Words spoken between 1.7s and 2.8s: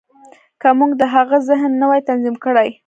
نه وای تنظيم کړی.